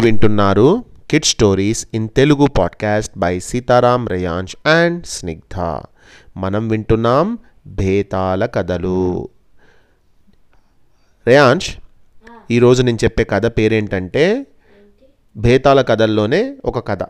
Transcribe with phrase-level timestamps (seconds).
[0.00, 5.80] వింటున్నారు kid stories in Telugu podcast by Sitaram Reyansh and Snigdha
[6.36, 9.28] మనం వింటున్నాం భేతాల కథలు.
[11.26, 11.76] రేయాంష్
[12.50, 14.46] ఈరోజు నేను చెప్పే కథ పేరేంటంటే
[15.36, 17.02] భేతాల కథల్లోనే ఒక కథ.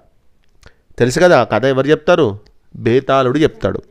[0.98, 2.38] తెలుసు కదా ఆ కథ ఎవరు చెప్తారు?
[2.77, 3.82] బేతాళుడు చెప్తాడు.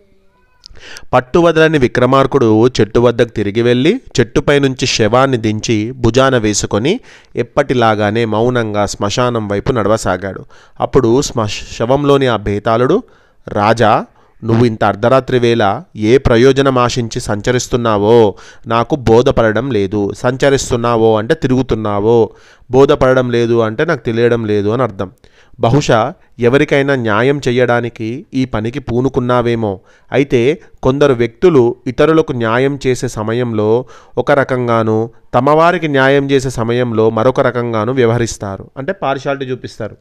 [1.13, 6.99] పట్టువదలని విక్రమార్కుడు చెట్టు వద్దకు తిరిగి వెళ్ళి చెట్టుపై నుంచి శవాన్ని దించి భుజాన వేసుకొని
[7.35, 10.45] ఎప్పటిలాగానే మౌనంగా శ్మశానం వైపు నడవసాగాడు.
[10.79, 11.45] అప్పుడు శ్మ
[11.79, 13.03] శవంలోని ఆ బేతాళుడు
[13.47, 14.05] రాజా
[14.43, 18.35] నువ్వు ఇంత అర్ధరాత్రి వేళ ఏ ప్రయోజనం ఆశించి సంచరిస్తున్నావో?
[18.67, 20.11] నాకు బోధపడడం లేదు.
[20.17, 22.29] సంచరిస్తున్నావో అంటే తిరుగుతున్నావో?
[22.71, 25.11] బోధపడడం లేదు అంటే నాకు తెలియడం లేదు అని అర్థం.
[25.59, 29.79] బహుశా ఎవరికైనా న్యాయం చేయడానికి ఈ పనికి పూనుకున్నావేమో.
[30.11, 33.85] అయితే కొందరు వ్యక్తులు ఇతరులకు న్యాయం చేసే సమయంలో
[34.17, 38.65] ఒక రకంగాను తమవారికి న్యాయం చేసే సమయంలో మరొక రకంగాను వ్యవహరిస్తారు.
[38.77, 39.97] అంటే పార్షాలిటీ చూపిస్తారు.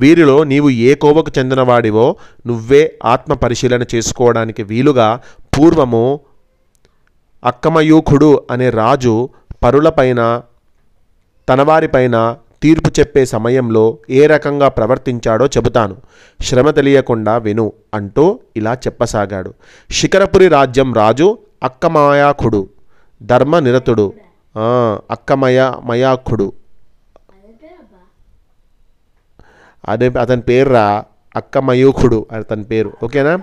[0.00, 5.20] వీరిలో నీవు ఏ కోవకు చెందినవాడివో నువ్వే ఆత్మ పరిశీలన చేసుకోవడానికి వీలుగా
[5.56, 6.20] పూర్వము
[7.44, 9.28] అక్కమయూఖుడు అనే రాజు
[9.64, 10.42] పరులపైన
[11.48, 15.96] తనవారిపైన తీర్పు చెప్పే సమయంలో ఏ రకంగా ప్రవర్తించాడో చెబుతాను.
[16.40, 18.24] శ్రమ తెలియకుండా విను అంటూ
[18.56, 19.54] ఇలా చెప్పసాగాడు.
[19.90, 21.28] శిఖరపురి రాజ్యం రాజు
[21.62, 22.62] అక్కమాయాఖుడు
[23.22, 24.06] ధర్మనిరతుడు.
[24.16, 26.52] నిరతుడు అక్కమయ మయాఖుడు
[29.88, 31.04] అదే అతని పేర్రా
[31.36, 32.92] అక్కమయూఖుడు అతని పేరు.
[33.04, 33.34] ఓకేనా?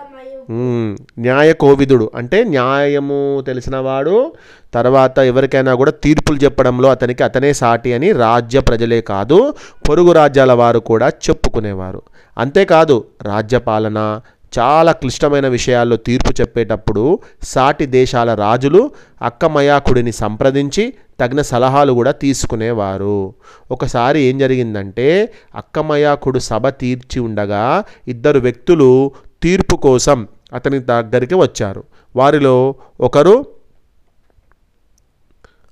[0.51, 2.11] న్యాయ కోవిదుడు.
[2.15, 4.31] అంటే న్యాయము తెలిసినవాడు
[4.73, 9.53] తర్వాత ఎవరికైనా కూడా తీర్పులు చెప్పడంలో అతనికి అతనే సాటి అని రాజ్య ప్రజలే కాదు
[9.89, 12.01] పొరుగు రాజ్యాల వారు కూడా చెప్పుకునేవారు.
[12.37, 14.21] అంతేకాదు రాజ్యపాలన
[14.59, 23.33] చాలా క్లిష్టమైన విషయాల్లో తీర్పు చెప్పేటప్పుడు సాటి దేశాల రాజులు అక్కమయాకుడిని సంప్రదించి తగిన సలహాలు కూడా తీసుకునేవారు.
[23.71, 29.11] ఒకసారి ఏం జరిగిందంటే అక్కమయాకుడు సభ తీర్చి ఉండగా ఇద్దరు వ్యక్తులు
[29.43, 31.83] తీర్పు కోసం అతని దగ్గరికి వచ్చారు.
[32.15, 33.45] వారిలో ఒకరు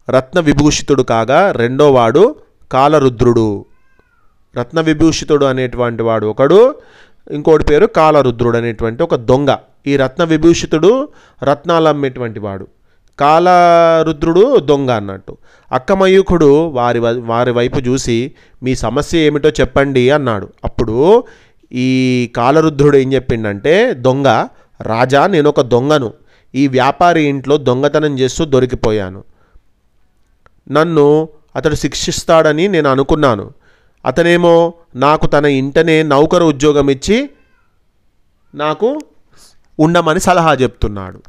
[0.09, 2.35] రత్న విభూషితుడు కాగా రెండోవాడు
[2.71, 3.65] కాలరుద్రుడు.
[4.57, 6.75] రత్న విభూషితుడు అనేటువంటి వాడు ఒకడు
[7.31, 9.55] ఇంకోటి పేరు కాలరుద్రుడు అనేటువంటి ఒక దొంగ.
[9.87, 11.07] ఈ రత్న విభూషితుడు
[11.43, 12.67] రత్నాలు అమ్మేటువంటి వాడు.
[13.19, 15.37] కాలరుద్రుడు దొంగ అన్నట్టు.
[15.71, 18.31] అక్కమయూకుడు వారి వారి వైపు చూసి
[18.63, 20.49] మీ సమస్య ఏమిటో చెప్పండి అన్నాడు.
[20.63, 21.23] అప్పుడు
[21.71, 24.47] ఈ కాలరుద్రుడు ఏం చెప్పిండంటే దొంగ
[24.81, 26.13] రాజా నేను ఒక దొంగను.
[26.55, 29.23] ఈ వ్యాపారి ఇంట్లో దొంగతనం చేస్తూ దొరికిపోయాను.
[30.71, 33.51] నన్ను అతడు శిక్షిస్తాడని నేను అనుకున్నాను.
[34.05, 37.29] అతనేమో నాకు తన ఇంటనే నౌకరు ఉద్యోగం ఇచ్చి
[38.55, 38.99] నాకు
[39.79, 41.21] ఉండమని సలహా చెప్తున్నాడు.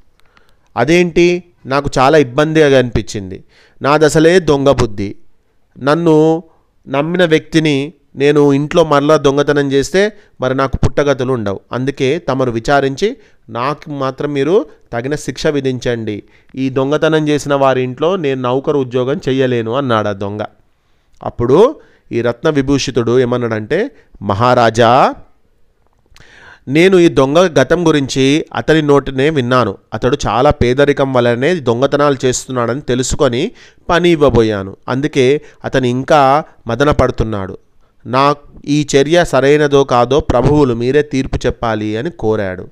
[0.76, 1.44] అదేంటి?
[1.66, 3.44] నాకు చాలా ఇబ్బందిగా అనిపించింది.
[3.82, 5.16] నాదసలే దొంగ బుద్ధి.
[5.78, 6.42] నన్ను
[6.88, 11.60] నమ్మిన వ్యక్తిని నేను ఇంట్లో మరలా దొంగతనం చేస్తే మరి నాకు పుట్టగతులు ఉండవు.
[11.72, 13.16] అందుకే తమరు విచారించి
[13.48, 16.22] నాకు మాత్రం మీరు తగిన శిక్ష విధించండి.
[16.54, 20.40] ఈ దొంగతనం చేసిన వారి ఇంట్లో నేను నౌకరు ఉద్యోగం చెయ్యలేను అన్నాడు ఆ దొంగ.
[21.22, 21.80] అప్పుడు
[22.12, 23.90] ఈ రత్న విభూషితుడు ఏమన్నాడంటే
[24.22, 25.14] మహారాజా
[26.68, 29.76] నేను ఈ దొంగ గతం గురించి అతని నోటినే విన్నాను.
[29.94, 33.50] అతడు చాలా పేదరికం వల్లనే దొంగతనాలు చేస్తున్నాడని తెలుసుకొని
[33.88, 34.76] పని ఇవ్వబోయాను.
[34.88, 37.58] అందుకే అతను ఇంకా మదన పడుతున్నాడు.
[38.04, 38.34] నా
[38.68, 42.68] ఈ చర్య సరైనదో కాదో ప్రభువులు మీరే తీర్పు చెప్పాలి అని కోరాడు.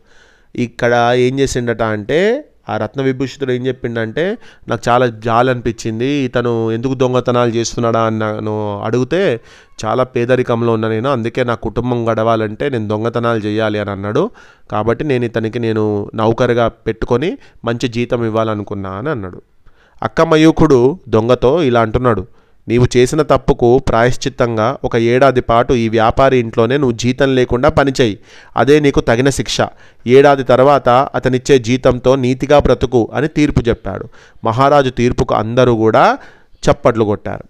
[0.55, 6.95] ఇక్కడ ఏం చేసిండట అంటే ఆ రత్న విభూషితుడు ఏం చెప్పిండంటే నాకు చాలా జాలి అనిపించింది ఇతను ఎందుకు
[6.95, 9.41] దొంగతనాలు చేస్తున్నాడా అని నన్ను అడిగితే
[9.85, 14.31] చాలా పేదరికంలో ఉన్నా నేను అందుకే నా కుటుంబం గడవాలంటే నేను దొంగతనాలు చేయాలి అని అన్నాడు.
[14.71, 19.43] కాబట్టి నేను ఇతనికి నేను నౌకరుగా పెట్టుకొని మంచి జీతం ఇవ్వాలనుకున్నా అని అన్నాడు.
[20.03, 22.40] అక్కమయూకుడు దొంగతో ఇలా అంటున్నాడు
[22.71, 28.19] నీవు చేసిన తప్పుకు ప్రాయశ్చిత్తంగా ఒక ఏడాది పాటు ఈ వ్యాపారి ఇంట్లోనే నువ్వు జీతం లేకుండా పనిచేయి.
[28.57, 29.59] అదే నీకు తగిన శిక్ష.
[30.07, 34.09] ఏడాది తర్వాత అతనిచ్చే జీతంతో నీతిగా బ్రతుకు అని తీర్పు చెప్పాడు.
[34.45, 36.19] మహారాజు తీర్పుకు అందరూ కూడా
[36.67, 37.45] చప్పట్లు కొట్టారు.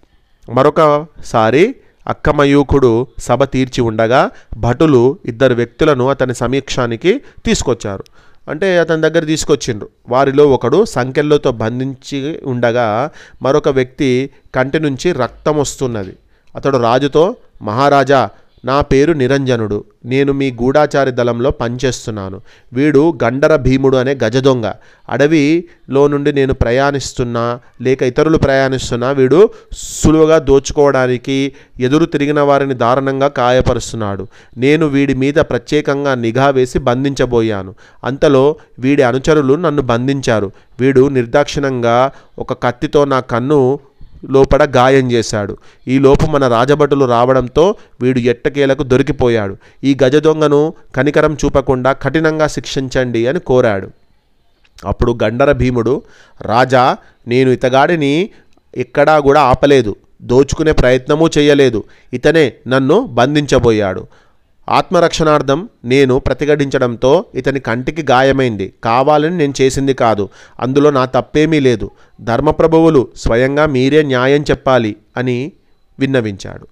[0.51, 1.75] మరొకసారి
[2.07, 4.21] అక్కమయూకుడు సభ తీర్చి ఉండగా
[4.57, 8.03] భటులు ఇద్దరు వ్యక్తులను అతని సమీక్షానికి తీసుకొచ్చారు.
[8.49, 9.89] అంటే అతని దగ్గర తీసుకొచ్చిండ్రు.
[10.09, 13.11] వారిలో ఒకడు సంకెళ్ళతో బంధించి ఉండగా
[13.41, 16.13] మరొక వ్యక్తి కంటి నుంచి రక్తం వస్తున్నది.
[16.55, 18.29] అతడు రాజుతో మహారాజా
[18.65, 19.83] నా పేరు నిరంజనుడు.
[20.05, 22.41] నేను మీ గూఢాచారి దళంలో పనిచేస్తున్నాను.
[22.73, 24.71] వీడు గండర భీముడు అనే గజదొంగ
[25.09, 34.27] అడవిలో నుండి నేను ప్రయాణిస్తున్నా లేక ఇతరులు ప్రయాణిస్తున్నా వీడు సులువుగా దోచుకోవడానికి ఎదురు తిరిగిన వారిని దారుణంగా కాయపరుస్తున్నాడు.
[34.57, 37.75] నేను వీడి మీద ప్రత్యేకంగా నిఘా వేసి బంధించబోయాను.
[38.03, 40.51] అంతలో వీడి అనుచరులు నన్ను బంధించారు.
[40.79, 43.79] వీడు నిర్దాక్షిణంగా ఒక కత్తితో నా కన్ను
[44.29, 45.57] లోపల గాయం చేశాడు.
[45.87, 49.57] ఈ లోపు మన రాజభటులు రావడంతో వీడు ఎట్టకేలకు దొరికిపోయాడు.
[49.83, 53.89] ఈ గజ దొంగను కనికరం చూపకుండా కఠినంగా శిక్షించండి అని కోరాడు.
[54.85, 56.01] అప్పుడు గండర భీముడు
[56.41, 56.97] రాజా
[57.27, 58.29] నేను ఇతగాడిని
[58.77, 59.95] ఎక్కడా కూడా ఆపలేదు.
[60.21, 61.83] దోచుకునే ప్రయత్నమూ చేయలేదు.
[62.13, 64.07] ఇతనే నన్ను బంధించబోయాడు.
[64.69, 68.73] ఆత్మరక్షణార్థం నేను ప్రతిఘటించడంతో ఇతని కంటికి గాయమైంది.
[68.83, 70.29] కావాలని నేను చేసింది కాదు.
[70.59, 71.91] అందులో నా తప్పేమీ లేదు.
[72.21, 75.51] ధర్మప్రభువులు స్వయంగా మీరే న్యాయం చెప్పాలి అని
[75.99, 76.67] విన్నవించాడు.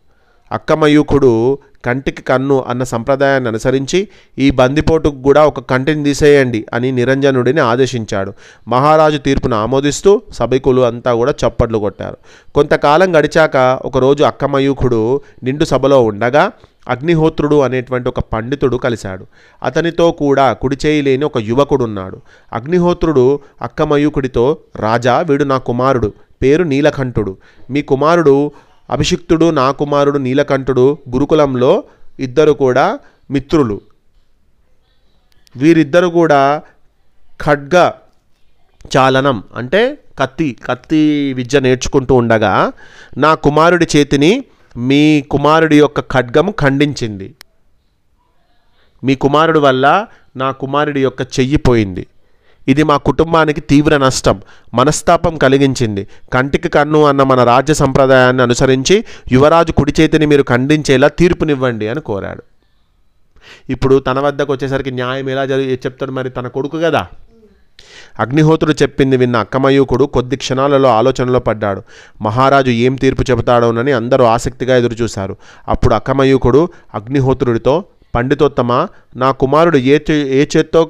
[0.51, 4.07] అక్కమయూకుడు కంటికి కన్ను అన్న సంప్రదాయాన్ని అనుసరించి
[4.39, 8.33] ఈ బందిపోటుకు కూడా ఒక కంటిని తీసేయండి అని నిరంజనుడిని ఆదేశించాడు.
[8.67, 12.17] మహారాజు తీర్పును ఆమోదిస్తూ సభికులు అంతా కూడా చప్పట్లు కొట్టారు.
[12.55, 16.51] కొంతకాలం గడిచాక ఒకరోజు అక్కమయూకుడు నిండు సభలో ఉండగా
[16.89, 19.25] అగ్నిహోత్రుడు అనేటువంటి ఒక పండితుడు కలిశాడు.
[19.63, 22.21] అతనితో కూడా కుడిచేయి లేని ఒక యువకుడు ఉన్నాడు
[22.53, 26.13] అగ్నిహోత్రుడు అక్కమయూకుడితో రాజా వీడు నా కుమారుడు.
[26.41, 27.37] పేరు నీలకంఠుడు.
[27.69, 28.51] మీ కుమారుడు
[28.91, 31.83] అభిషిక్తుడు నా కుమారుడు నీలకంఠుడు గురుకులంలో
[32.19, 32.99] ఇద్దరు కూడా
[33.31, 33.81] మిత్రులు.
[35.55, 36.61] వీరిద్దరు కూడా
[37.41, 37.89] ఖడ్గ
[38.97, 42.71] చాలనం అంటే కత్తి కత్తి విద్య నేర్చుకుంటూ ఉండగా
[43.17, 44.43] నా కుమారుడి చేతిని
[44.77, 47.35] మీ కుమారుడి యొక్క ఖడ్గము ఖండించింది.
[49.03, 50.07] మీ కుమారుడు వల్ల
[50.37, 52.07] నా కుమారుడి యొక్క చెయ్యి పోయింది.
[52.67, 54.41] ఇది మా కుటుంబానికి తీవ్ర నష్టం
[54.73, 56.07] మనస్తాపం కలిగించింది.
[56.33, 62.43] కంటికి కన్ను అన్న మన రాజ్య సంప్రదాయాన్ని అనుసరించి యువరాజు కుడి చేతిని మీరు ఖండించేలా తీర్పునివ్వండి అని కోరాడు.
[63.69, 67.07] ఇప్పుడు తన వద్దకు వచ్చేసరికి న్యాయం ఎలా జరిగి చెప్తాడు మరి తన కొడుకు కదా?
[68.19, 71.81] అగ్నిహోత్రుడు చెప్పింది విన్న అక్కమయూకుడు కొద్ది క్షణాలలో ఆలోచనలో పడ్డాడు.
[72.21, 75.35] మహారాజు ఏం తీర్పు చెబుతాడోనని అందరూ ఆసక్తిగా ఎదురుచూశారు.
[75.67, 77.83] అప్పుడు అక్కమయూకుడు అగ్నిహోత్రుడితో
[78.15, 80.89] పండితోత్తమ నా కుమారుడు ఏ చే- ఏ చేత్తో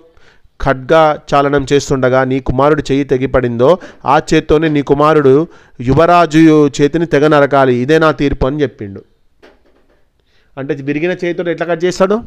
[0.66, 5.48] ఖడ్గా చాలనం చేస్తుండగా నీ కుమారుడు చెయ్యి తెగిపడిందో ఆ చేత్తోనే నీ కుమారుడు
[5.82, 7.76] యువరాజు చేతిని తెగ నరకాలి.
[7.76, 9.04] ఇదే నా తీర్పు అని చెప్పిండు.
[10.58, 12.24] అంటే విరిగిన చేతితో ఎట్లా కట్ చేస్తాడు?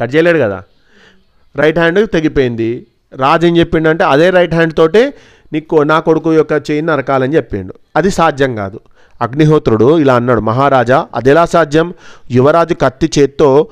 [0.00, 0.62] కట్ చేయలేడు కదా?
[1.56, 2.86] రైట్ హ్యాండ్ తెగిపోయింది.
[3.16, 5.14] రాజు ఏం చెప్పిండు అంటే అదే రైట్ హ్యాండ్ తోటే
[5.52, 7.74] నీకు నా కొడుకు యొక్క చేయిని నరకాలని చెప్పిండు.
[7.96, 8.80] అది సాధ్యం కాదు.
[9.20, 11.94] అగ్నిహోత్రుడు ఇలా అన్నాడు మహారాజా అదెలా సాధ్యం?
[12.30, 13.68] యువరాజు కత్తి చేత్తో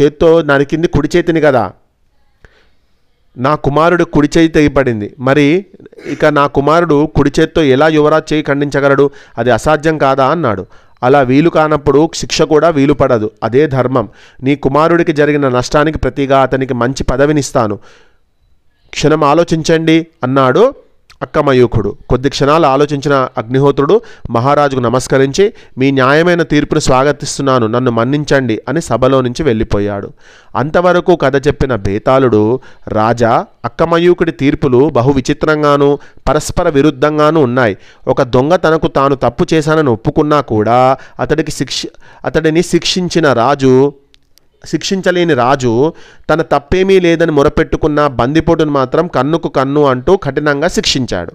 [0.00, 1.72] చేత్తో నరికింది కుడి చేతిని కదా.
[3.36, 5.66] నా కుమారుడు కుడి చేయి తెగిపడింది మరి
[6.06, 9.10] ఇక నా కుమారుడు కుడి చేత్తో ఎలా యువరాజ్ చేయి ఖండించగలడు?
[9.38, 10.26] అది అసాధ్యం కాదా?
[10.26, 10.66] అన్నాడు.
[11.02, 13.30] అలా వీలు కానప్పుడు శిక్ష కూడా వీలు పడదు.
[13.42, 14.08] అదే ధర్మం.
[14.42, 17.78] నీ కుమారుడికి జరిగిన నష్టానికి ప్రతిగా అతనికి మంచి పదవినిస్తాను.
[18.90, 20.74] క్షణం ఆలోచించండి అన్నాడు.
[21.22, 24.00] అక్కమయూకుడు కొద్ది క్షణాలు ఆలోచించిన అగ్నిహోత్రుడు
[24.30, 30.12] మహారాజుకు నమస్కరించి మీ న్యాయమైన తీర్పును స్వాగతిస్తున్నాను నన్ను మన్నించండి అని సభలో నుంచి వెళ్ళిపోయాడు.
[30.56, 35.98] అంతవరకు కథ చెప్పిన బేతాళుడు రాజా అక్కమయూకుడి తీర్పులు బహు విచిత్రంగానూ
[36.28, 37.76] పరస్పర విరుద్ధంగానూ ఉన్నాయి.
[38.08, 41.82] ఒక దొంగ తనకు తాను తప్పు చేశానని ఒప్పుకున్నా కూడా అతడికి శిక్ష
[42.24, 43.92] అతడిని శిక్షించిన రాజు
[44.64, 45.92] శిక్షించలేని రాజు
[46.30, 51.32] తన తప్పేమీ లేదని మొరపెట్టుకున్న బందిపోటును మాత్రం కన్నుకు కన్ను అంటూ కఠినంగా శిక్షించాడు.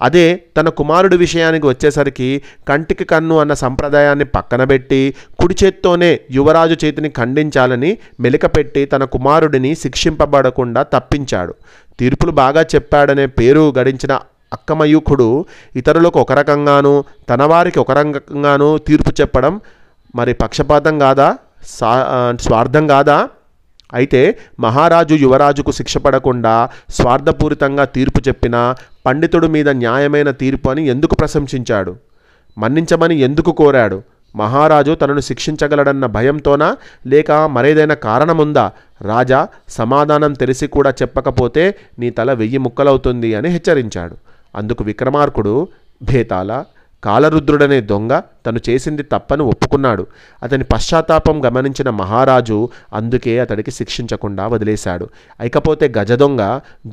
[0.00, 7.10] అదే తన కుమారుడి విషయానికి వచ్చేసరికి కంటికి కన్ను అన్న సంప్రదాయాన్ని పక్కన పెట్టి కుడి చేత్తోనే యువరాజు చేతిని
[7.10, 11.54] ఖండించాలని మెలికపెట్టి తన కుమారుడిని శిక్షింపబడకుండా తప్పించాడు.
[11.98, 14.20] తీర్పులు బాగా చెప్పాడనే పేరు గడించిన
[14.52, 15.44] అక్కమయూఖుడు
[15.76, 19.60] ఇతరులకు ఒక రకంగానూ తన వారికి ఒక రకంగానూ తీర్పు చెప్పడం
[20.14, 21.36] మరి పక్షపాతం కాదా?
[21.66, 23.28] సా స్వార్థం కాదా?
[23.94, 28.74] అయితే మహారాజు యువరాజుకు శిక్ష పడకుండా స్వార్థపూరితంగా తీర్పు చెప్పిన
[29.06, 31.96] పండితుడి మీద న్యాయమైన తీర్పు అని ఎందుకు ప్రశంసించాడు?
[32.58, 34.02] మన్నించమని ఎందుకు కోరాడు?
[34.36, 36.76] మహారాజు తనను శిక్షించగలడన్న భయంతోనా?
[37.06, 38.72] లేక మరేదైనా కారణముందా?
[39.02, 44.16] రాజా సమాధానం తెలిసి కూడా చెప్పకపోతే నీ తల వెయ్యి ముక్కలవుతుంది అని హెచ్చరించాడు.
[44.56, 45.68] అందుకు విక్రమార్కుడు
[46.02, 46.64] భేతాల
[47.04, 50.06] కాలరుద్రుడనే దొంగ తను చేసింది తప్పని ఒప్పుకున్నాడు.
[50.42, 55.08] అతని పశ్చాత్తాపం గమనించిన మహారాజు అందుకే అతడికి శిక్షించకుండా వదిలేశాడు.
[55.44, 56.40] ఇకపోతే గజదొంగ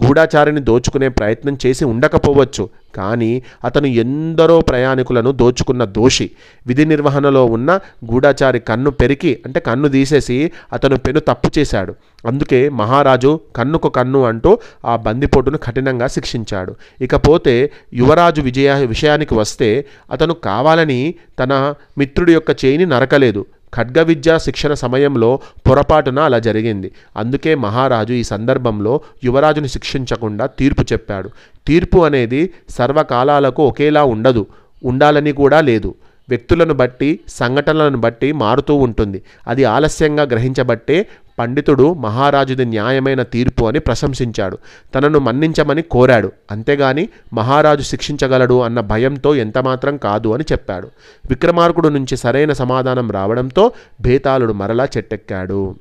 [0.06, 2.70] గూఢాచారిని దోచుకునే ప్రయత్నం చేసి ఉండకపోవచ్చు.
[2.96, 6.32] కానీ అతను ఎందరో ప్రయాణికులను దోచుకున్న దోషి.
[6.68, 7.80] విధి నిర్వహణలో ఉన్న
[8.12, 11.96] గూఢాచారి కన్ను పెరికి అంటే కన్ను తీసేసి అతను పెను తప్పు చేశాడు.
[12.28, 16.76] అందుకే మహారాజు కన్నుకు కన్ను అంటూ ఆ బందిపోటును కఠినంగా శిక్షించాడు.
[17.02, 23.46] ఇకపోతే యువరాజు విజయ విషయానికి వస్తే అతను కావాలని తన మిత్రుడి యొక్క చేయిని నరకలేదు.
[23.76, 26.92] ఖడ్గ విద్యా శిక్షణ సమయంలో పొరపాటున అలా జరిగింది.
[27.18, 31.30] అందుకే మహారాజు ఈ సందర్భంలో యువరాజుని శిక్షించకుండా తీర్పు చెప్పాడు.
[31.68, 34.46] తీర్పు అనేది సర్వకాలాలకు ఒకేలా ఉండదు.
[34.84, 35.96] ఉండాలని కూడా లేదు.
[36.30, 39.22] వ్యక్తులను బట్టి సంఘటనలను బట్టి మారుతూ ఉంటుంది.
[39.48, 41.08] అది ఆలస్యంగా గ్రహించబట్టే
[41.40, 44.58] పండితుడు మహారాజుది న్యాయమైన తీర్పు అని ప్రశంసించాడు.
[44.96, 46.32] తనను మన్నించమని కోరాడు.
[46.52, 50.90] అంతేగాని మహారాజు శిక్షించగలడు అన్న భయంతో ఎంతమాత్రం కాదు అని చెప్పాడు.
[51.30, 55.76] విక్రమార్కుడు నుంచి సరైన సమాధానం రావడంతో భేతాళుడు మరలా చెట్టెక్కాడు.